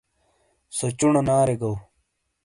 سو 0.77 0.85
چُونو 0.97 1.21
نارے 1.27 1.55
گو۔ 1.61 1.73